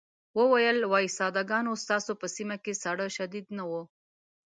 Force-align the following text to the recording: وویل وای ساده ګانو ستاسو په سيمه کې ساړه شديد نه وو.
وویل 0.39 0.77
وای 0.91 1.07
ساده 1.17 1.43
ګانو 1.49 1.73
ستاسو 1.83 2.11
په 2.21 2.27
سيمه 2.35 2.55
کې 2.63 2.73
ساړه 2.83 3.07
شديد 3.17 3.45
نه 3.57 3.63
وو. 3.69 3.83